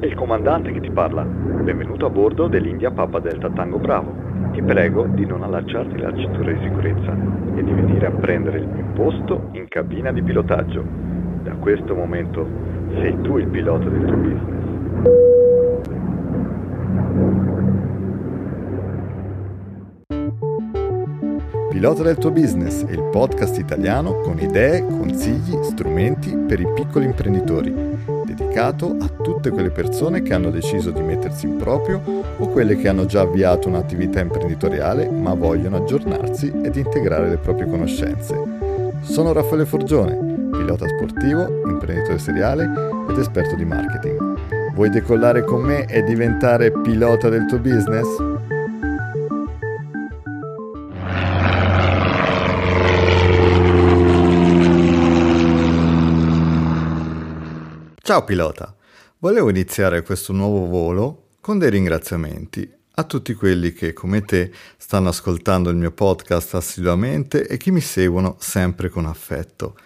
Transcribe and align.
È 0.00 0.06
il 0.06 0.14
comandante 0.14 0.72
che 0.72 0.80
ti 0.80 0.90
parla. 0.90 1.22
Benvenuto 1.24 2.06
a 2.06 2.08
bordo 2.08 2.48
dell'India 2.48 2.90
Papa 2.90 3.18
Delta 3.18 3.50
Tango 3.50 3.76
Bravo. 3.76 4.14
Ti 4.50 4.62
prego 4.62 5.04
di 5.04 5.26
non 5.26 5.42
allacciarti 5.42 5.98
la 5.98 6.10
cintura 6.16 6.52
di 6.52 6.58
sicurezza 6.62 7.14
e 7.54 7.62
di 7.62 7.70
venire 7.70 8.06
a 8.06 8.10
prendere 8.10 8.60
il 8.60 8.66
mio 8.66 8.86
posto 8.94 9.50
in 9.52 9.68
cabina 9.68 10.10
di 10.10 10.22
pilotaggio. 10.22 10.82
Da 11.42 11.52
questo 11.56 11.94
momento 11.94 12.48
sei 12.94 13.14
tu 13.20 13.36
il 13.36 13.48
pilota 13.48 13.90
del 13.90 14.04
tuo 14.06 14.16
business. 14.16 14.68
Pilota 21.68 22.02
del 22.02 22.16
tuo 22.16 22.30
business 22.30 22.86
è 22.86 22.92
il 22.92 23.06
podcast 23.10 23.58
italiano 23.58 24.14
con 24.20 24.38
idee, 24.38 24.80
consigli, 24.80 25.62
strumenti 25.62 26.34
per 26.36 26.58
i 26.58 26.66
piccoli 26.74 27.04
imprenditori, 27.04 27.89
dedicato 28.34 28.96
a 29.00 29.08
tutte 29.22 29.50
quelle 29.50 29.70
persone 29.70 30.22
che 30.22 30.34
hanno 30.34 30.50
deciso 30.50 30.90
di 30.90 31.00
mettersi 31.00 31.46
in 31.46 31.56
proprio 31.56 32.00
o 32.36 32.48
quelle 32.48 32.76
che 32.76 32.88
hanno 32.88 33.06
già 33.06 33.22
avviato 33.22 33.68
un'attività 33.68 34.20
imprenditoriale 34.20 35.08
ma 35.10 35.34
vogliono 35.34 35.78
aggiornarsi 35.78 36.52
ed 36.62 36.76
integrare 36.76 37.28
le 37.28 37.38
proprie 37.38 37.68
conoscenze. 37.68 38.36
Sono 39.02 39.32
Raffaele 39.32 39.66
Forgione, 39.66 40.48
pilota 40.50 40.86
sportivo, 40.86 41.68
imprenditore 41.68 42.18
seriale 42.18 42.70
ed 43.08 43.18
esperto 43.18 43.56
di 43.56 43.64
marketing. 43.64 44.38
Vuoi 44.74 44.90
decollare 44.90 45.42
con 45.42 45.62
me 45.62 45.84
e 45.86 46.02
diventare 46.02 46.70
pilota 46.70 47.28
del 47.28 47.46
tuo 47.46 47.58
business? 47.58 48.29
Ciao 58.10 58.24
pilota, 58.24 58.74
volevo 59.18 59.50
iniziare 59.50 60.02
questo 60.02 60.32
nuovo 60.32 60.66
volo 60.66 61.26
con 61.40 61.60
dei 61.60 61.70
ringraziamenti 61.70 62.68
a 62.94 63.04
tutti 63.04 63.34
quelli 63.34 63.72
che 63.72 63.92
come 63.92 64.22
te 64.22 64.50
stanno 64.78 65.10
ascoltando 65.10 65.70
il 65.70 65.76
mio 65.76 65.92
podcast 65.92 66.56
assiduamente 66.56 67.46
e 67.46 67.56
che 67.56 67.70
mi 67.70 67.80
seguono 67.80 68.34
sempre 68.40 68.88
con 68.88 69.06
affetto. 69.06 69.76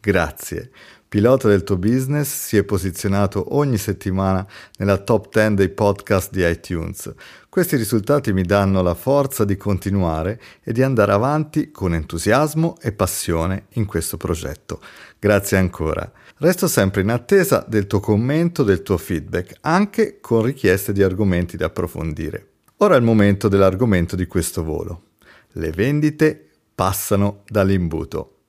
Grazie. 0.00 0.70
Pilota 1.06 1.48
del 1.48 1.64
tuo 1.64 1.76
business 1.76 2.46
si 2.46 2.56
è 2.56 2.64
posizionato 2.64 3.54
ogni 3.54 3.76
settimana 3.76 4.46
nella 4.78 4.96
top 4.96 5.30
10 5.30 5.54
dei 5.56 5.68
podcast 5.68 6.30
di 6.32 6.48
iTunes. 6.48 7.12
Questi 7.50 7.76
risultati 7.76 8.32
mi 8.32 8.42
danno 8.42 8.80
la 8.80 8.94
forza 8.94 9.44
di 9.44 9.58
continuare 9.58 10.40
e 10.62 10.72
di 10.72 10.82
andare 10.82 11.12
avanti 11.12 11.70
con 11.70 11.92
entusiasmo 11.92 12.78
e 12.80 12.92
passione 12.92 13.66
in 13.74 13.84
questo 13.84 14.16
progetto. 14.16 14.80
Grazie 15.18 15.58
ancora. 15.58 16.10
Resto 16.38 16.68
sempre 16.68 17.00
in 17.00 17.08
attesa 17.08 17.64
del 17.66 17.86
tuo 17.86 17.98
commento, 17.98 18.62
del 18.62 18.82
tuo 18.82 18.98
feedback, 18.98 19.56
anche 19.62 20.20
con 20.20 20.42
richieste 20.42 20.92
di 20.92 21.02
argomenti 21.02 21.56
da 21.56 21.66
approfondire. 21.66 22.56
Ora 22.78 22.94
è 22.94 22.98
il 22.98 23.04
momento 23.04 23.48
dell'argomento 23.48 24.16
di 24.16 24.26
questo 24.26 24.62
volo. 24.62 25.16
Le 25.52 25.70
vendite 25.70 26.50
passano 26.74 27.42
dall'imbuto. 27.46 28.40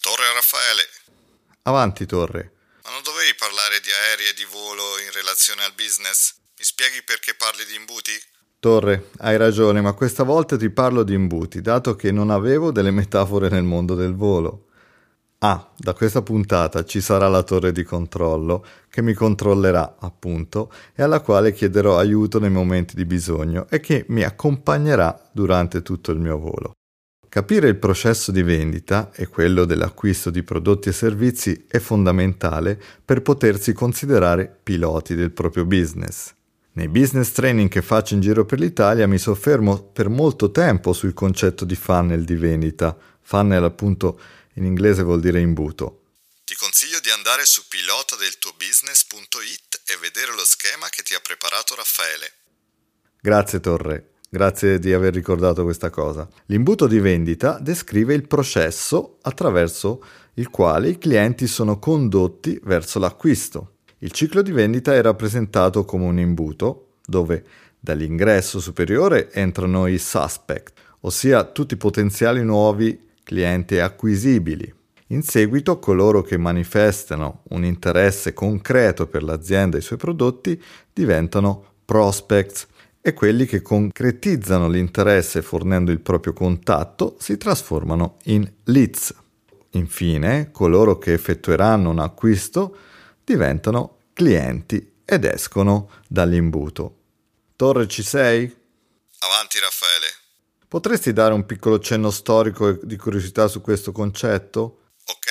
Torre 0.00 0.32
Raffaele. 0.32 0.88
Avanti, 1.64 2.06
Torre. 2.06 2.52
Ma 2.84 2.90
non 2.90 3.02
dovevi 3.02 3.34
parlare 3.36 3.80
di 3.80 3.90
aerei 3.90 4.28
e 4.28 4.34
di 4.34 4.46
volo 4.50 4.82
in 5.04 5.12
relazione 5.12 5.62
al 5.64 5.74
business? 5.76 6.36
Mi 6.56 6.64
spieghi 6.64 7.02
perché 7.04 7.34
parli 7.34 7.66
di 7.66 7.74
imbuti? 7.74 8.12
Torre, 8.60 9.10
hai 9.18 9.36
ragione, 9.36 9.82
ma 9.82 9.92
questa 9.92 10.22
volta 10.22 10.56
ti 10.56 10.70
parlo 10.70 11.02
di 11.02 11.12
imbuti, 11.12 11.60
dato 11.60 11.96
che 11.96 12.12
non 12.12 12.30
avevo 12.30 12.72
delle 12.72 12.90
metafore 12.90 13.50
nel 13.50 13.62
mondo 13.62 13.94
del 13.94 14.14
volo. 14.14 14.69
Ah, 15.42 15.72
da 15.74 15.94
questa 15.94 16.20
puntata 16.20 16.84
ci 16.84 17.00
sarà 17.00 17.26
la 17.26 17.42
torre 17.42 17.72
di 17.72 17.82
controllo 17.82 18.62
che 18.90 19.00
mi 19.00 19.14
controllerà, 19.14 19.96
appunto, 19.98 20.70
e 20.94 21.02
alla 21.02 21.20
quale 21.20 21.54
chiederò 21.54 21.96
aiuto 21.96 22.38
nei 22.38 22.50
momenti 22.50 22.94
di 22.94 23.06
bisogno 23.06 23.66
e 23.70 23.80
che 23.80 24.04
mi 24.08 24.22
accompagnerà 24.22 25.30
durante 25.32 25.80
tutto 25.80 26.12
il 26.12 26.18
mio 26.18 26.38
volo. 26.38 26.72
Capire 27.26 27.68
il 27.68 27.76
processo 27.76 28.32
di 28.32 28.42
vendita 28.42 29.12
e 29.14 29.28
quello 29.28 29.64
dell'acquisto 29.64 30.28
di 30.28 30.42
prodotti 30.42 30.90
e 30.90 30.92
servizi 30.92 31.64
è 31.66 31.78
fondamentale 31.78 32.78
per 33.02 33.22
potersi 33.22 33.72
considerare 33.72 34.58
piloti 34.62 35.14
del 35.14 35.30
proprio 35.30 35.64
business. 35.64 36.34
Nei 36.72 36.88
business 36.88 37.32
training 37.32 37.70
che 37.70 37.80
faccio 37.80 38.12
in 38.12 38.20
giro 38.20 38.44
per 38.44 38.58
l'Italia 38.60 39.06
mi 39.06 39.16
soffermo 39.16 39.78
per 39.90 40.10
molto 40.10 40.50
tempo 40.50 40.92
sul 40.92 41.14
concetto 41.14 41.64
di 41.64 41.76
funnel 41.76 42.24
di 42.24 42.36
vendita. 42.36 42.94
Funnel 43.22 43.64
appunto 43.64 44.18
in 44.54 44.64
inglese 44.64 45.02
vuol 45.02 45.20
dire 45.20 45.40
imbuto. 45.40 46.04
Ti 46.44 46.54
consiglio 46.56 46.98
di 47.00 47.10
andare 47.10 47.44
su 47.44 47.62
pilotadeltuobusiness.it 47.68 49.82
e 49.86 49.96
vedere 50.00 50.34
lo 50.34 50.44
schema 50.44 50.88
che 50.88 51.02
ti 51.02 51.14
ha 51.14 51.20
preparato 51.20 51.76
Raffaele. 51.76 52.32
Grazie 53.20 53.60
Torre, 53.60 54.14
grazie 54.28 54.78
di 54.78 54.92
aver 54.92 55.14
ricordato 55.14 55.62
questa 55.62 55.90
cosa. 55.90 56.28
L'imbuto 56.46 56.86
di 56.86 56.98
vendita 56.98 57.58
descrive 57.60 58.14
il 58.14 58.26
processo 58.26 59.18
attraverso 59.22 60.02
il 60.34 60.48
quale 60.48 60.88
i 60.88 60.98
clienti 60.98 61.46
sono 61.46 61.78
condotti 61.78 62.58
verso 62.64 62.98
l'acquisto. 62.98 63.76
Il 63.98 64.10
ciclo 64.12 64.42
di 64.42 64.50
vendita 64.50 64.94
è 64.94 65.02
rappresentato 65.02 65.84
come 65.84 66.06
un 66.06 66.18
imbuto 66.18 66.94
dove 67.04 67.44
dall'ingresso 67.78 68.58
superiore 68.58 69.30
entrano 69.30 69.86
i 69.86 69.98
suspect, 69.98 70.72
ossia 71.00 71.44
tutti 71.44 71.74
i 71.74 71.78
potenziali 71.78 72.42
nuovi 72.42 73.08
clienti 73.30 73.78
acquisibili. 73.78 74.74
In 75.10 75.22
seguito 75.22 75.78
coloro 75.78 76.20
che 76.20 76.36
manifestano 76.36 77.42
un 77.50 77.64
interesse 77.64 78.32
concreto 78.32 79.06
per 79.06 79.22
l'azienda 79.22 79.76
e 79.76 79.78
i 79.78 79.82
suoi 79.84 79.98
prodotti 79.98 80.60
diventano 80.92 81.74
prospects 81.84 82.66
e 83.00 83.14
quelli 83.14 83.46
che 83.46 83.62
concretizzano 83.62 84.68
l'interesse 84.68 85.42
fornendo 85.42 85.92
il 85.92 86.00
proprio 86.00 86.32
contatto 86.32 87.14
si 87.20 87.36
trasformano 87.36 88.16
in 88.24 88.50
leads. 88.64 89.14
Infine, 89.74 90.50
coloro 90.50 90.98
che 90.98 91.12
effettueranno 91.12 91.90
un 91.90 92.00
acquisto 92.00 92.76
diventano 93.22 93.98
clienti 94.12 94.94
ed 95.04 95.24
escono 95.24 95.88
dall'imbuto. 96.08 96.96
Torre 97.54 97.86
ci 97.86 98.02
sei? 98.02 98.42
Avanti 99.20 99.60
Raffaele. 99.60 100.19
Potresti 100.70 101.12
dare 101.12 101.34
un 101.34 101.46
piccolo 101.46 101.80
cenno 101.80 102.12
storico 102.12 102.70
di 102.70 102.96
curiosità 102.96 103.48
su 103.48 103.60
questo 103.60 103.90
concetto? 103.90 104.92
Ok. 105.06 105.28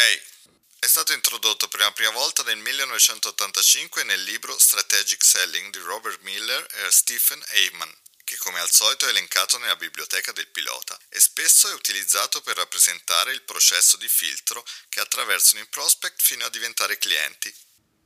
È 0.77 0.85
stato 0.85 1.13
introdotto 1.13 1.69
per 1.69 1.79
la 1.79 1.93
prima 1.93 2.11
volta 2.11 2.43
nel 2.43 2.57
1985 2.57 4.03
nel 4.03 4.21
libro 4.23 4.59
Strategic 4.59 5.23
Selling 5.23 5.71
di 5.71 5.79
Robert 5.79 6.19
Miller 6.23 6.61
e 6.83 6.91
Stephen 6.91 7.41
Heyman, 7.51 7.89
che 8.25 8.35
come 8.35 8.59
al 8.59 8.69
solito 8.69 9.05
è 9.05 9.11
elencato 9.11 9.57
nella 9.59 9.77
biblioteca 9.77 10.33
del 10.33 10.49
pilota 10.49 10.97
e 11.07 11.21
spesso 11.21 11.69
è 11.69 11.73
utilizzato 11.73 12.41
per 12.41 12.57
rappresentare 12.57 13.31
il 13.31 13.43
processo 13.43 13.95
di 13.95 14.09
filtro 14.09 14.61
che 14.89 14.99
attraversano 14.99 15.61
i 15.61 15.67
prospect 15.69 16.21
fino 16.21 16.43
a 16.43 16.49
diventare 16.49 16.97
clienti. 16.97 17.49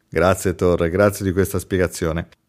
Grazie 0.08 0.54
Torre, 0.54 0.92
grazie 0.92 1.26
di 1.26 1.32
questa 1.32 1.58
spiegazione. 1.58 2.43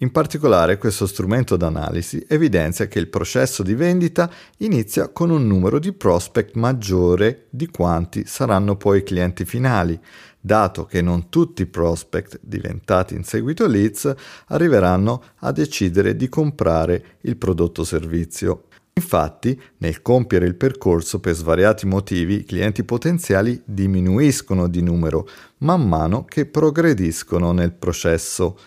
In 0.00 0.12
particolare 0.12 0.76
questo 0.76 1.06
strumento 1.06 1.56
d'analisi 1.56 2.22
evidenzia 2.28 2.86
che 2.86 2.98
il 2.98 3.08
processo 3.08 3.62
di 3.62 3.74
vendita 3.74 4.30
inizia 4.58 5.08
con 5.08 5.30
un 5.30 5.46
numero 5.46 5.78
di 5.78 5.94
prospect 5.94 6.54
maggiore 6.56 7.46
di 7.48 7.68
quanti 7.68 8.26
saranno 8.26 8.76
poi 8.76 8.98
i 8.98 9.02
clienti 9.02 9.46
finali, 9.46 9.98
dato 10.38 10.84
che 10.84 11.00
non 11.00 11.30
tutti 11.30 11.62
i 11.62 11.66
prospect 11.66 12.38
diventati 12.42 13.14
in 13.14 13.24
seguito 13.24 13.66
leads 13.66 14.14
arriveranno 14.48 15.22
a 15.36 15.50
decidere 15.50 16.14
di 16.14 16.28
comprare 16.28 17.16
il 17.22 17.38
prodotto 17.38 17.80
o 17.80 17.84
servizio. 17.84 18.64
Infatti, 18.92 19.58
nel 19.78 20.02
compiere 20.02 20.44
il 20.44 20.56
percorso 20.56 21.20
per 21.20 21.34
svariati 21.34 21.86
motivi, 21.86 22.40
i 22.40 22.44
clienti 22.44 22.84
potenziali 22.84 23.62
diminuiscono 23.64 24.68
di 24.68 24.82
numero 24.82 25.26
man 25.58 25.88
mano 25.88 26.26
che 26.26 26.44
progrediscono 26.44 27.52
nel 27.52 27.72
processo 27.72 28.58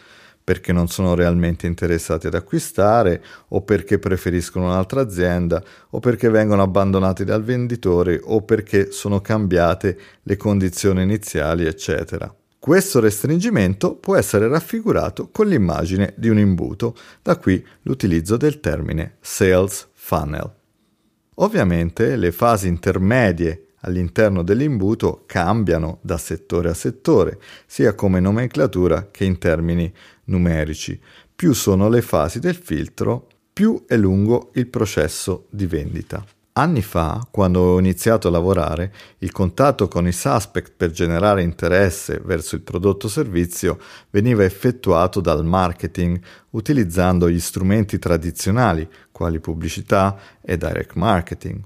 perché 0.49 0.73
non 0.73 0.87
sono 0.87 1.13
realmente 1.13 1.67
interessati 1.67 2.25
ad 2.25 2.33
acquistare 2.33 3.23
o 3.49 3.61
perché 3.61 3.99
preferiscono 3.99 4.65
un'altra 4.65 4.99
azienda 4.99 5.63
o 5.91 5.99
perché 5.99 6.27
vengono 6.27 6.63
abbandonati 6.63 7.23
dal 7.23 7.43
venditore 7.43 8.19
o 8.23 8.41
perché 8.41 8.89
sono 8.89 9.21
cambiate 9.21 9.99
le 10.23 10.37
condizioni 10.37 11.03
iniziali, 11.03 11.67
eccetera. 11.67 12.35
Questo 12.57 12.99
restringimento 12.99 13.93
può 13.93 14.15
essere 14.15 14.47
raffigurato 14.47 15.29
con 15.29 15.45
l'immagine 15.45 16.15
di 16.17 16.29
un 16.29 16.39
imbuto, 16.39 16.95
da 17.21 17.37
qui 17.37 17.63
l'utilizzo 17.83 18.35
del 18.35 18.59
termine 18.59 19.17
sales 19.19 19.87
funnel. 19.93 20.51
Ovviamente 21.35 22.15
le 22.15 22.31
fasi 22.31 22.67
intermedie 22.67 23.65
all'interno 23.81 24.43
dell'imbuto 24.43 25.23
cambiano 25.25 25.99
da 26.01 26.17
settore 26.17 26.69
a 26.69 26.73
settore, 26.73 27.39
sia 27.65 27.93
come 27.93 28.19
nomenclatura 28.19 29.09
che 29.11 29.25
in 29.25 29.37
termini 29.37 29.93
numerici. 30.29 30.99
Più 31.35 31.53
sono 31.53 31.89
le 31.89 32.01
fasi 32.01 32.39
del 32.39 32.55
filtro, 32.55 33.27
più 33.51 33.83
è 33.85 33.97
lungo 33.97 34.51
il 34.53 34.67
processo 34.67 35.47
di 35.49 35.65
vendita. 35.65 36.25
Anni 36.53 36.81
fa, 36.81 37.25
quando 37.31 37.61
ho 37.61 37.79
iniziato 37.79 38.27
a 38.27 38.31
lavorare, 38.31 38.91
il 39.19 39.31
contatto 39.31 39.87
con 39.87 40.07
i 40.07 40.11
suspect 40.11 40.73
per 40.75 40.91
generare 40.91 41.41
interesse 41.41 42.21
verso 42.23 42.55
il 42.55 42.61
prodotto 42.61 43.05
o 43.05 43.09
servizio 43.09 43.79
veniva 44.09 44.43
effettuato 44.43 45.21
dal 45.21 45.45
marketing 45.45 46.19
utilizzando 46.49 47.29
gli 47.29 47.39
strumenti 47.39 47.97
tradizionali, 47.97 48.89
quali 49.11 49.39
pubblicità 49.39 50.19
e 50.41 50.57
direct 50.57 50.95
marketing. 50.95 51.61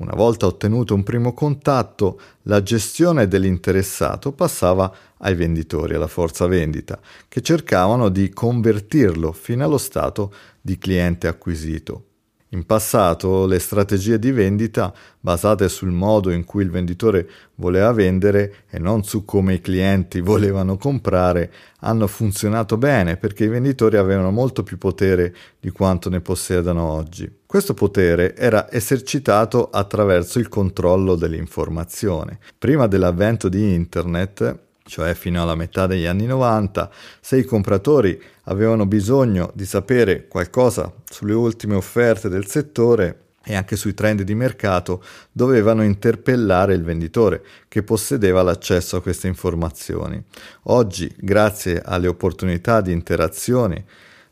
Una 0.00 0.14
volta 0.14 0.46
ottenuto 0.46 0.94
un 0.94 1.02
primo 1.02 1.34
contatto, 1.34 2.18
la 2.44 2.62
gestione 2.62 3.28
dell'interessato 3.28 4.32
passava 4.32 4.90
ai 5.18 5.34
venditori, 5.34 5.94
alla 5.94 6.06
forza 6.06 6.46
vendita, 6.46 6.98
che 7.28 7.42
cercavano 7.42 8.08
di 8.08 8.30
convertirlo 8.30 9.30
fino 9.32 9.62
allo 9.62 9.76
stato 9.76 10.32
di 10.58 10.78
cliente 10.78 11.26
acquisito. 11.28 12.09
In 12.52 12.66
passato 12.66 13.46
le 13.46 13.60
strategie 13.60 14.18
di 14.18 14.32
vendita, 14.32 14.92
basate 15.20 15.68
sul 15.68 15.90
modo 15.90 16.32
in 16.32 16.44
cui 16.44 16.64
il 16.64 16.70
venditore 16.70 17.28
voleva 17.54 17.92
vendere 17.92 18.64
e 18.70 18.80
non 18.80 19.04
su 19.04 19.24
come 19.24 19.54
i 19.54 19.60
clienti 19.60 20.18
volevano 20.20 20.76
comprare, 20.76 21.52
hanno 21.80 22.08
funzionato 22.08 22.76
bene 22.76 23.16
perché 23.16 23.44
i 23.44 23.48
venditori 23.48 23.98
avevano 23.98 24.32
molto 24.32 24.64
più 24.64 24.78
potere 24.78 25.32
di 25.60 25.70
quanto 25.70 26.10
ne 26.10 26.20
possedano 26.20 26.82
oggi. 26.82 27.30
Questo 27.46 27.72
potere 27.72 28.34
era 28.34 28.68
esercitato 28.68 29.70
attraverso 29.70 30.40
il 30.40 30.48
controllo 30.48 31.14
dell'informazione. 31.14 32.40
Prima 32.58 32.88
dell'avvento 32.88 33.48
di 33.48 33.74
Internet, 33.74 34.69
cioè 34.90 35.14
fino 35.14 35.40
alla 35.40 35.54
metà 35.54 35.86
degli 35.86 36.04
anni 36.04 36.26
90, 36.26 36.90
se 37.20 37.38
i 37.38 37.44
compratori 37.44 38.20
avevano 38.44 38.86
bisogno 38.86 39.52
di 39.54 39.64
sapere 39.64 40.26
qualcosa 40.26 40.92
sulle 41.08 41.32
ultime 41.32 41.76
offerte 41.76 42.28
del 42.28 42.48
settore 42.48 43.28
e 43.44 43.54
anche 43.54 43.76
sui 43.76 43.94
trend 43.94 44.22
di 44.22 44.34
mercato, 44.34 45.02
dovevano 45.30 45.84
interpellare 45.84 46.74
il 46.74 46.82
venditore 46.82 47.42
che 47.68 47.84
possedeva 47.84 48.42
l'accesso 48.42 48.96
a 48.96 49.00
queste 49.00 49.28
informazioni. 49.28 50.20
Oggi, 50.64 51.10
grazie 51.16 51.80
alle 51.82 52.08
opportunità 52.08 52.80
di 52.80 52.90
interazione 52.90 53.84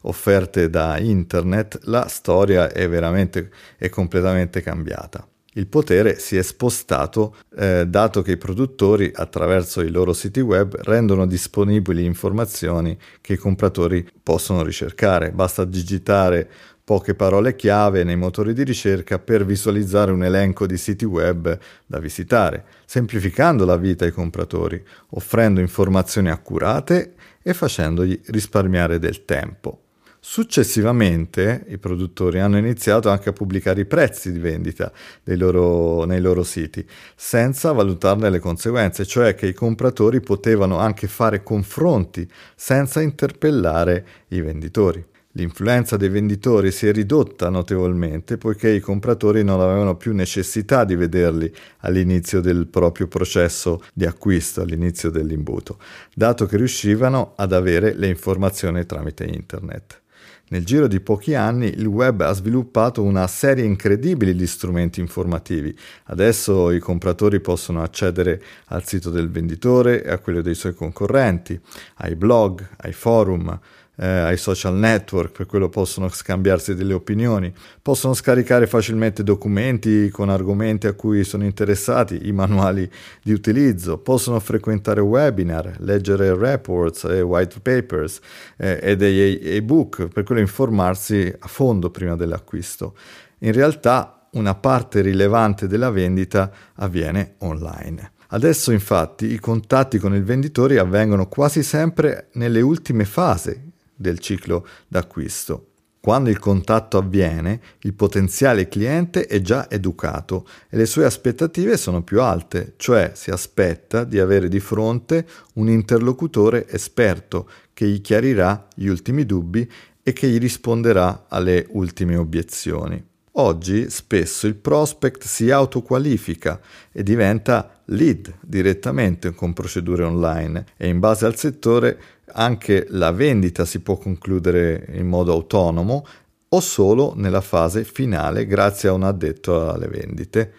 offerte 0.02 0.68
da 0.70 0.98
internet, 0.98 1.80
la 1.84 2.08
storia 2.08 2.70
è 2.72 2.88
veramente 2.88 3.50
e 3.78 3.88
completamente 3.88 4.60
cambiata 4.60 5.27
il 5.54 5.66
potere 5.66 6.18
si 6.18 6.36
è 6.36 6.42
spostato 6.42 7.36
eh, 7.56 7.86
dato 7.86 8.22
che 8.22 8.32
i 8.32 8.36
produttori 8.36 9.10
attraverso 9.12 9.80
i 9.80 9.90
loro 9.90 10.12
siti 10.12 10.40
web 10.40 10.76
rendono 10.82 11.26
disponibili 11.26 12.04
informazioni 12.04 12.96
che 13.20 13.32
i 13.32 13.38
compratori 13.38 14.06
possono 14.22 14.62
ricercare. 14.62 15.32
Basta 15.32 15.64
digitare 15.64 16.48
poche 16.84 17.14
parole 17.14 17.56
chiave 17.56 18.04
nei 18.04 18.16
motori 18.16 18.54
di 18.54 18.62
ricerca 18.62 19.18
per 19.18 19.44
visualizzare 19.44 20.10
un 20.10 20.24
elenco 20.24 20.66
di 20.66 20.78
siti 20.78 21.04
web 21.04 21.58
da 21.84 21.98
visitare, 21.98 22.64
semplificando 22.86 23.64
la 23.64 23.76
vita 23.76 24.04
ai 24.04 24.10
compratori, 24.10 24.82
offrendo 25.10 25.60
informazioni 25.60 26.30
accurate 26.30 27.14
e 27.42 27.52
facendogli 27.52 28.18
risparmiare 28.26 28.98
del 28.98 29.24
tempo. 29.24 29.87
Successivamente 30.30 31.64
i 31.68 31.78
produttori 31.78 32.38
hanno 32.38 32.58
iniziato 32.58 33.08
anche 33.08 33.30
a 33.30 33.32
pubblicare 33.32 33.80
i 33.80 33.86
prezzi 33.86 34.30
di 34.30 34.38
vendita 34.38 34.92
loro, 35.24 36.04
nei 36.04 36.20
loro 36.20 36.42
siti, 36.44 36.86
senza 37.16 37.72
valutarne 37.72 38.28
le 38.28 38.38
conseguenze, 38.38 39.06
cioè 39.06 39.34
che 39.34 39.46
i 39.46 39.54
compratori 39.54 40.20
potevano 40.20 40.76
anche 40.80 41.08
fare 41.08 41.42
confronti 41.42 42.30
senza 42.54 43.00
interpellare 43.00 44.06
i 44.28 44.42
venditori. 44.42 45.02
L'influenza 45.32 45.96
dei 45.96 46.10
venditori 46.10 46.72
si 46.72 46.86
è 46.86 46.92
ridotta 46.92 47.48
notevolmente 47.48 48.36
poiché 48.36 48.68
i 48.68 48.80
compratori 48.80 49.42
non 49.42 49.62
avevano 49.62 49.96
più 49.96 50.12
necessità 50.12 50.84
di 50.84 50.94
vederli 50.94 51.50
all'inizio 51.78 52.42
del 52.42 52.66
proprio 52.66 53.08
processo 53.08 53.82
di 53.94 54.04
acquisto, 54.04 54.60
all'inizio 54.60 55.08
dell'imbuto, 55.08 55.78
dato 56.14 56.44
che 56.44 56.58
riuscivano 56.58 57.32
ad 57.34 57.54
avere 57.54 57.94
le 57.94 58.08
informazioni 58.08 58.84
tramite 58.84 59.24
internet. 59.24 60.02
Nel 60.50 60.64
giro 60.64 60.86
di 60.86 61.00
pochi 61.00 61.34
anni 61.34 61.66
il 61.66 61.86
web 61.86 62.22
ha 62.22 62.32
sviluppato 62.32 63.02
una 63.02 63.26
serie 63.26 63.64
incredibile 63.64 64.34
di 64.34 64.46
strumenti 64.46 64.98
informativi. 64.98 65.76
Adesso 66.04 66.70
i 66.70 66.78
compratori 66.78 67.40
possono 67.40 67.82
accedere 67.82 68.42
al 68.68 68.86
sito 68.86 69.10
del 69.10 69.30
venditore 69.30 70.02
e 70.02 70.10
a 70.10 70.18
quello 70.18 70.40
dei 70.40 70.54
suoi 70.54 70.74
concorrenti, 70.74 71.60
ai 71.96 72.14
blog, 72.14 72.66
ai 72.78 72.94
forum, 72.94 73.60
eh, 74.00 74.06
ai 74.06 74.36
social 74.36 74.74
network, 74.74 75.32
per 75.32 75.46
quello 75.46 75.68
possono 75.68 76.08
scambiarsi 76.08 76.74
delle 76.74 76.94
opinioni, 76.94 77.52
possono 77.82 78.14
scaricare 78.14 78.66
facilmente 78.66 79.22
documenti 79.22 80.08
con 80.10 80.28
argomenti 80.28 80.86
a 80.86 80.92
cui 80.92 81.24
sono 81.24 81.44
interessati, 81.44 82.28
i 82.28 82.32
manuali 82.32 82.88
di 83.22 83.32
utilizzo, 83.32 83.98
possono 83.98 84.38
frequentare 84.38 85.00
webinar, 85.00 85.76
leggere 85.80 86.36
reports 86.36 87.04
e 87.04 87.20
white 87.20 87.60
papers 87.60 88.20
eh, 88.56 88.78
e 88.80 88.96
degli 88.96 89.40
ebook, 89.48 90.08
per 90.08 90.22
quello 90.22 90.40
informarsi 90.40 91.32
a 91.36 91.48
fondo 91.48 91.90
prima 91.90 92.14
dell'acquisto. 92.14 92.94
In 93.38 93.52
realtà 93.52 94.28
una 94.32 94.54
parte 94.54 95.00
rilevante 95.00 95.66
della 95.66 95.90
vendita 95.90 96.50
avviene 96.74 97.34
online. 97.38 98.12
Adesso 98.30 98.72
infatti 98.72 99.32
i 99.32 99.38
contatti 99.38 99.98
con 99.98 100.14
il 100.14 100.22
venditore 100.22 100.78
avvengono 100.78 101.28
quasi 101.28 101.62
sempre 101.62 102.28
nelle 102.34 102.60
ultime 102.60 103.06
fasi 103.06 103.67
del 103.98 104.18
ciclo 104.20 104.66
d'acquisto. 104.86 105.64
Quando 106.00 106.30
il 106.30 106.38
contatto 106.38 106.96
avviene, 106.96 107.60
il 107.80 107.92
potenziale 107.92 108.68
cliente 108.68 109.26
è 109.26 109.40
già 109.40 109.68
educato 109.68 110.46
e 110.70 110.76
le 110.76 110.86
sue 110.86 111.04
aspettative 111.04 111.76
sono 111.76 112.02
più 112.02 112.22
alte, 112.22 112.74
cioè 112.76 113.12
si 113.14 113.30
aspetta 113.30 114.04
di 114.04 114.20
avere 114.20 114.48
di 114.48 114.60
fronte 114.60 115.26
un 115.54 115.68
interlocutore 115.68 116.68
esperto 116.68 117.50
che 117.74 117.86
gli 117.86 118.00
chiarirà 118.00 118.68
gli 118.74 118.86
ultimi 118.86 119.26
dubbi 119.26 119.68
e 120.02 120.12
che 120.12 120.28
gli 120.28 120.38
risponderà 120.38 121.26
alle 121.28 121.66
ultime 121.70 122.16
obiezioni. 122.16 123.04
Oggi 123.32 123.90
spesso 123.90 124.46
il 124.46 124.56
prospect 124.56 125.24
si 125.24 125.50
autoqualifica 125.50 126.60
e 126.90 127.02
diventa 127.02 127.82
lead 127.86 128.34
direttamente 128.40 129.32
con 129.32 129.52
procedure 129.52 130.02
online 130.04 130.64
e 130.76 130.88
in 130.88 130.98
base 130.98 131.26
al 131.26 131.36
settore 131.36 132.00
anche 132.32 132.86
la 132.90 133.10
vendita 133.10 133.64
si 133.64 133.80
può 133.80 133.96
concludere 133.96 134.88
in 134.92 135.06
modo 135.06 135.32
autonomo 135.32 136.06
o 136.50 136.60
solo 136.60 137.12
nella 137.16 137.40
fase 137.40 137.84
finale 137.84 138.46
grazie 138.46 138.88
a 138.88 138.92
un 138.92 139.02
addetto 139.02 139.70
alle 139.70 139.88
vendite. 139.88 140.52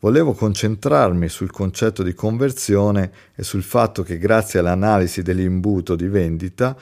Volevo 0.00 0.32
concentrarmi 0.32 1.28
sul 1.28 1.50
concetto 1.50 2.02
di 2.02 2.14
conversione 2.14 3.12
e 3.34 3.42
sul 3.42 3.62
fatto 3.62 4.02
che 4.02 4.18
grazie 4.18 4.58
all'analisi 4.58 5.22
dell'imbuto 5.22 5.94
di 5.94 6.08
vendita 6.08 6.76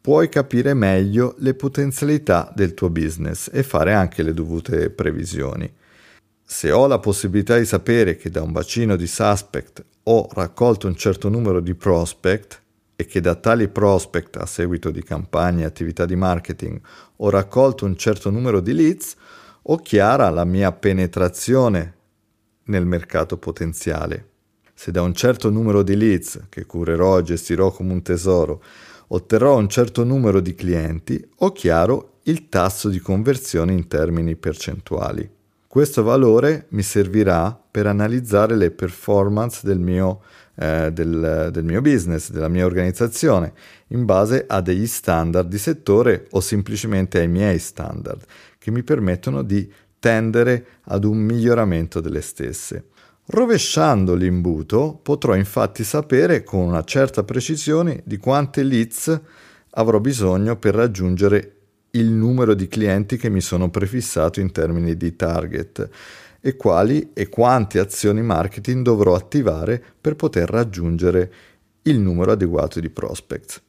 puoi 0.00 0.28
capire 0.28 0.74
meglio 0.74 1.34
le 1.38 1.54
potenzialità 1.54 2.52
del 2.54 2.74
tuo 2.74 2.90
business 2.90 3.50
e 3.52 3.62
fare 3.62 3.92
anche 3.94 4.22
le 4.22 4.34
dovute 4.34 4.90
previsioni. 4.90 5.70
Se 6.42 6.70
ho 6.70 6.86
la 6.86 6.98
possibilità 6.98 7.56
di 7.56 7.64
sapere 7.64 8.16
che 8.16 8.28
da 8.28 8.42
un 8.42 8.52
bacino 8.52 8.96
di 8.96 9.06
suspect 9.06 9.84
ho 10.04 10.28
raccolto 10.32 10.86
un 10.86 10.96
certo 10.96 11.28
numero 11.28 11.60
di 11.60 11.74
prospect, 11.74 12.60
e 13.00 13.06
che 13.06 13.22
da 13.22 13.34
tali 13.34 13.68
prospect 13.68 14.36
a 14.36 14.44
seguito 14.44 14.90
di 14.90 15.02
campagne 15.02 15.62
e 15.62 15.64
attività 15.64 16.04
di 16.04 16.16
marketing 16.16 16.78
ho 17.16 17.30
raccolto 17.30 17.86
un 17.86 17.96
certo 17.96 18.28
numero 18.28 18.60
di 18.60 18.74
leads, 18.74 19.16
ho 19.62 19.76
chiara 19.76 20.28
la 20.28 20.44
mia 20.44 20.70
penetrazione 20.70 21.94
nel 22.64 22.84
mercato 22.84 23.38
potenziale. 23.38 24.28
Se 24.74 24.90
da 24.90 25.00
un 25.00 25.14
certo 25.14 25.48
numero 25.48 25.82
di 25.82 25.96
leads, 25.96 26.44
che 26.50 26.66
curerò 26.66 27.18
e 27.18 27.22
gestirò 27.22 27.70
come 27.70 27.94
un 27.94 28.02
tesoro, 28.02 28.62
otterrò 29.08 29.56
un 29.56 29.70
certo 29.70 30.04
numero 30.04 30.40
di 30.40 30.54
clienti, 30.54 31.26
ho 31.36 31.52
chiaro 31.52 32.18
il 32.24 32.50
tasso 32.50 32.90
di 32.90 32.98
conversione 32.98 33.72
in 33.72 33.88
termini 33.88 34.36
percentuali. 34.36 35.39
Questo 35.72 36.02
valore 36.02 36.66
mi 36.70 36.82
servirà 36.82 37.56
per 37.70 37.86
analizzare 37.86 38.56
le 38.56 38.72
performance 38.72 39.60
del 39.62 39.78
mio 39.78 40.20
eh, 40.56 40.90
del, 40.92 41.50
del 41.52 41.62
mio 41.62 41.80
business, 41.80 42.32
della 42.32 42.48
mia 42.48 42.64
organizzazione, 42.66 43.52
in 43.90 44.04
base 44.04 44.46
a 44.48 44.60
degli 44.62 44.88
standard 44.88 45.48
di 45.48 45.58
settore 45.58 46.26
o 46.30 46.40
semplicemente 46.40 47.20
ai 47.20 47.28
miei 47.28 47.60
standard, 47.60 48.20
che 48.58 48.72
mi 48.72 48.82
permettono 48.82 49.42
di 49.42 49.72
tendere 50.00 50.66
ad 50.86 51.04
un 51.04 51.18
miglioramento 51.18 52.00
delle 52.00 52.20
stesse. 52.20 52.86
Rovesciando 53.26 54.16
l'imbuto 54.16 54.98
potrò 55.00 55.36
infatti 55.36 55.84
sapere 55.84 56.42
con 56.42 56.66
una 56.66 56.82
certa 56.82 57.22
precisione 57.22 58.02
di 58.04 58.16
quante 58.16 58.64
leads 58.64 59.20
avrò 59.74 60.00
bisogno 60.00 60.56
per 60.56 60.74
raggiungere 60.74 61.59
il 61.92 62.06
numero 62.06 62.54
di 62.54 62.68
clienti 62.68 63.16
che 63.16 63.30
mi 63.30 63.40
sono 63.40 63.70
prefissato 63.70 64.40
in 64.40 64.52
termini 64.52 64.96
di 64.96 65.16
target 65.16 65.88
e 66.40 66.56
quali 66.56 67.10
e 67.12 67.28
quante 67.28 67.78
azioni 67.78 68.22
marketing 68.22 68.82
dovrò 68.82 69.14
attivare 69.14 69.82
per 70.00 70.16
poter 70.16 70.48
raggiungere 70.48 71.32
il 71.82 71.98
numero 71.98 72.32
adeguato 72.32 72.80
di 72.80 72.90
prospects. 72.90 73.60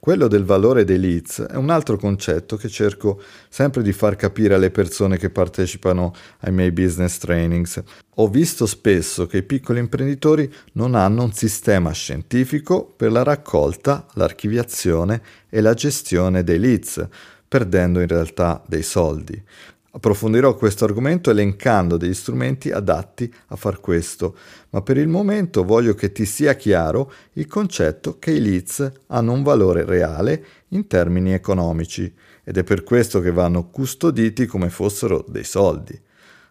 Quello 0.00 0.28
del 0.28 0.44
valore 0.44 0.84
dei 0.84 0.98
leads 0.98 1.42
è 1.42 1.56
un 1.56 1.68
altro 1.68 1.98
concetto 1.98 2.56
che 2.56 2.70
cerco 2.70 3.20
sempre 3.50 3.82
di 3.82 3.92
far 3.92 4.16
capire 4.16 4.54
alle 4.54 4.70
persone 4.70 5.18
che 5.18 5.28
partecipano 5.28 6.14
ai 6.38 6.52
miei 6.52 6.72
business 6.72 7.18
trainings. 7.18 7.82
Ho 8.14 8.28
visto 8.28 8.64
spesso 8.64 9.26
che 9.26 9.36
i 9.36 9.42
piccoli 9.42 9.78
imprenditori 9.78 10.50
non 10.72 10.94
hanno 10.94 11.24
un 11.24 11.32
sistema 11.32 11.90
scientifico 11.92 12.86
per 12.96 13.12
la 13.12 13.22
raccolta, 13.22 14.06
l'archiviazione 14.14 15.20
e 15.50 15.60
la 15.60 15.74
gestione 15.74 16.44
dei 16.44 16.58
leads, 16.58 17.06
perdendo 17.46 18.00
in 18.00 18.08
realtà 18.08 18.64
dei 18.66 18.82
soldi. 18.82 19.44
Approfondirò 19.92 20.54
questo 20.54 20.84
argomento 20.84 21.30
elencando 21.30 21.96
degli 21.96 22.14
strumenti 22.14 22.70
adatti 22.70 23.32
a 23.48 23.56
far 23.56 23.80
questo, 23.80 24.36
ma 24.70 24.82
per 24.82 24.96
il 24.96 25.08
momento 25.08 25.64
voglio 25.64 25.94
che 25.94 26.12
ti 26.12 26.24
sia 26.26 26.54
chiaro 26.54 27.12
il 27.32 27.48
concetto 27.48 28.18
che 28.20 28.30
i 28.30 28.40
leads 28.40 28.88
hanno 29.08 29.32
un 29.32 29.42
valore 29.42 29.84
reale 29.84 30.44
in 30.68 30.86
termini 30.86 31.32
economici 31.32 32.12
ed 32.44 32.56
è 32.56 32.62
per 32.62 32.84
questo 32.84 33.20
che 33.20 33.32
vanno 33.32 33.68
custoditi 33.68 34.46
come 34.46 34.70
fossero 34.70 35.24
dei 35.26 35.42
soldi. 35.42 36.00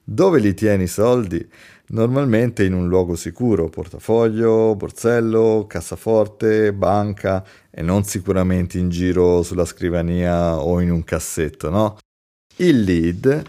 Dove 0.03 0.39
li 0.39 0.53
tieni 0.53 0.83
i 0.83 0.87
soldi? 0.87 1.47
Normalmente 1.91 2.65
in 2.65 2.73
un 2.73 2.89
luogo 2.89 3.15
sicuro, 3.15 3.69
portafoglio, 3.69 4.75
borsello, 4.75 5.65
cassaforte, 5.65 6.73
banca 6.73 7.45
e 7.69 7.81
non 7.83 8.03
sicuramente 8.03 8.77
in 8.77 8.89
giro 8.89 9.43
sulla 9.43 9.65
scrivania 9.65 10.59
o 10.59 10.81
in 10.81 10.91
un 10.91 11.03
cassetto, 11.05 11.69
no? 11.69 11.97
Il 12.61 12.81
lead, 12.81 13.41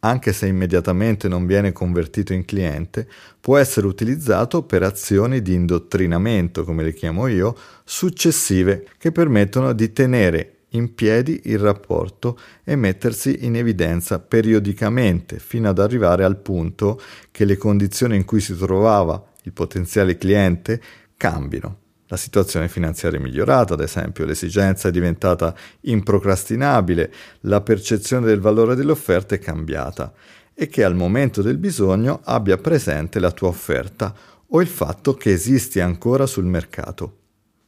anche 0.00 0.32
se 0.32 0.48
immediatamente 0.48 1.28
non 1.28 1.46
viene 1.46 1.70
convertito 1.70 2.32
in 2.32 2.44
cliente, 2.44 3.06
può 3.38 3.56
essere 3.56 3.86
utilizzato 3.86 4.64
per 4.64 4.82
azioni 4.82 5.42
di 5.42 5.54
indottrinamento, 5.54 6.64
come 6.64 6.82
le 6.82 6.92
chiamo 6.92 7.28
io, 7.28 7.56
successive 7.84 8.88
che 8.98 9.12
permettono 9.12 9.72
di 9.72 9.92
tenere 9.92 10.54
in 10.70 10.92
piedi 10.96 11.42
il 11.44 11.60
rapporto 11.60 12.36
e 12.64 12.74
mettersi 12.74 13.44
in 13.44 13.54
evidenza 13.54 14.18
periodicamente 14.18 15.38
fino 15.38 15.68
ad 15.68 15.78
arrivare 15.78 16.24
al 16.24 16.38
punto 16.38 17.00
che 17.30 17.44
le 17.44 17.56
condizioni 17.56 18.16
in 18.16 18.24
cui 18.24 18.40
si 18.40 18.56
trovava 18.56 19.24
il 19.44 19.52
potenziale 19.52 20.18
cliente 20.18 20.82
cambino. 21.16 21.87
La 22.08 22.16
situazione 22.16 22.68
finanziaria 22.68 23.18
è 23.18 23.22
migliorata, 23.22 23.74
ad 23.74 23.80
esempio, 23.80 24.24
l'esigenza 24.24 24.88
è 24.88 24.90
diventata 24.90 25.54
improcrastinabile, 25.82 27.12
la 27.40 27.60
percezione 27.60 28.24
del 28.24 28.40
valore 28.40 28.74
dell'offerta 28.74 29.34
è 29.34 29.38
cambiata 29.38 30.12
e 30.54 30.68
che 30.68 30.84
al 30.84 30.96
momento 30.96 31.42
del 31.42 31.58
bisogno 31.58 32.20
abbia 32.24 32.56
presente 32.56 33.20
la 33.20 33.30
tua 33.30 33.48
offerta 33.48 34.14
o 34.48 34.60
il 34.62 34.66
fatto 34.66 35.14
che 35.14 35.32
esisti 35.32 35.80
ancora 35.80 36.24
sul 36.24 36.46
mercato. 36.46 37.16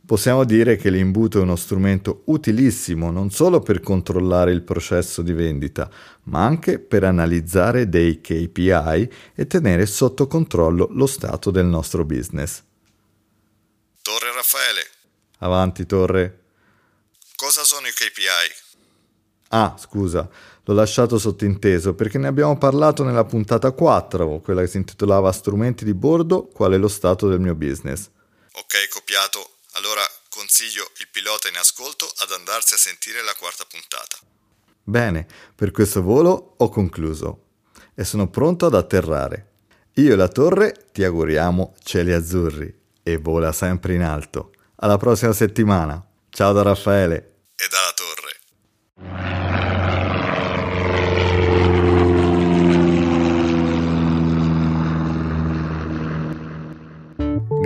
Possiamo 0.06 0.44
dire 0.44 0.75
che 0.76 0.90
l'imbuto 0.90 1.38
è 1.38 1.42
uno 1.42 1.54
strumento 1.54 2.23
utilissimo 2.25 3.11
non 3.12 3.30
solo 3.30 3.61
per 3.61 3.78
controllare 3.80 4.50
il 4.50 4.62
processo 4.62 5.20
di 5.23 5.32
vendita, 5.32 5.88
ma 6.25 6.44
anche 6.44 6.80
per 6.80 7.04
analizzare 7.04 7.88
dei 7.88 8.20
KPI 8.20 9.11
e 9.35 9.47
tenere 9.47 9.87
sotto 9.87 10.26
controllo 10.26 10.88
lo 10.90 11.06
stato 11.06 11.52
del 11.52 11.66
nostro 11.66 12.04
business. 12.04 12.64
Raffaele. 14.50 14.85
Avanti, 15.38 15.87
Torre. 15.87 16.38
Cosa 17.37 17.62
sono 17.62 17.87
i 17.87 17.92
KPI? 17.92 18.69
Ah, 19.50 19.76
scusa, 19.78 20.28
l'ho 20.64 20.75
lasciato 20.75 21.19
sottinteso 21.19 21.95
perché 21.95 22.19
ne 22.19 22.26
abbiamo 22.26 22.59
parlato 22.59 23.04
nella 23.04 23.25
puntata 23.25 23.71
4, 23.71 24.40
quella 24.40 24.62
che 24.62 24.66
si 24.66 24.76
intitolava 24.78 25.30
Strumenti 25.30 25.85
di 25.85 25.95
bordo, 25.95 26.47
qual 26.47 26.73
è 26.73 26.78
lo 26.78 26.88
stato 26.88 27.28
del 27.28 27.38
mio 27.38 27.54
business. 27.54 28.11
Ok, 28.52 28.88
copiato. 28.88 29.50
Allora 29.75 30.02
consiglio 30.28 30.90
il 30.99 31.09
pilota 31.12 31.49
in 31.49 31.57
ascolto 31.57 32.11
ad 32.19 32.33
andarsi 32.33 32.75
a 32.75 32.78
sentire 32.78 33.23
la 33.23 33.35
quarta 33.38 33.64
puntata. 33.69 34.19
Bene, 34.83 35.28
per 35.54 35.71
questo 35.71 36.02
volo 36.02 36.54
ho 36.59 36.69
concluso 36.69 37.45
e 37.95 38.04
sono 38.04 38.28
pronto 38.28 38.66
ad 38.66 38.75
atterrare. 38.75 39.47
Io 39.95 40.12
e 40.12 40.16
la 40.16 40.28
torre 40.28 40.88
ti 40.92 41.04
auguriamo 41.04 41.76
cieli 41.85 42.12
azzurri 42.12 42.79
e 43.02 43.16
vola 43.19 43.52
sempre 43.52 43.95
in 43.95 44.02
alto. 44.02 44.52
Alla 44.76 44.97
prossima 44.97 45.33
settimana. 45.33 46.04
Ciao 46.30 46.52
da 46.52 46.62
Raffaele. 46.62 47.16
E 47.57 47.66
dalla 47.69 47.92
torre. 47.95 48.30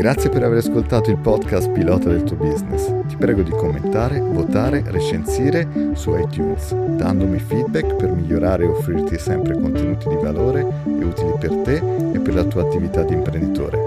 Grazie 0.04 0.28
per 0.28 0.42
aver 0.42 0.58
ascoltato 0.58 1.10
il 1.10 1.16
podcast 1.18 1.70
Pilota 1.70 2.10
del 2.10 2.24
tuo 2.24 2.36
business. 2.36 2.92
Ti 3.06 3.16
prego 3.16 3.42
di 3.42 3.52
commentare, 3.52 4.18
votare, 4.20 4.82
recensire 4.86 5.92
su 5.94 6.14
iTunes, 6.14 6.74
dandomi 6.74 7.38
feedback 7.38 7.94
per 7.94 8.10
migliorare 8.10 8.64
e 8.64 8.68
offrirti 8.68 9.18
sempre 9.18 9.54
contenuti 9.54 10.08
di 10.08 10.16
valore 10.16 10.60
e 10.60 11.04
utili 11.04 11.32
per 11.38 11.54
te 11.62 11.76
e 12.12 12.18
per 12.18 12.34
la 12.34 12.44
tua 12.44 12.62
attività 12.62 13.02
di 13.02 13.14
imprenditore. 13.14 13.83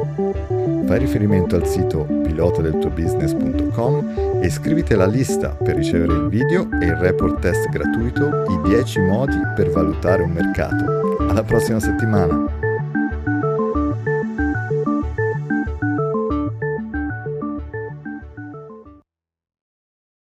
Fai 0.97 1.05
riferimento 1.05 1.55
al 1.55 1.67
sito 1.67 2.07
pilotadeltuobusiness.com 2.23 4.39
e 4.41 4.47
iscriviti 4.47 4.93
alla 4.93 5.05
lista 5.05 5.49
per 5.49 5.75
ricevere 5.75 6.13
il 6.13 6.27
video 6.27 6.67
e 6.81 6.85
il 6.85 6.95
report 6.95 7.39
test 7.39 7.69
gratuito 7.69 8.45
I 8.49 8.59
10 8.67 9.01
modi 9.01 9.37
per 9.55 9.69
valutare 9.69 10.23
un 10.23 10.31
mercato. 10.31 11.17
Alla 11.19 11.43
prossima 11.43 11.79
settimana! 11.79 12.56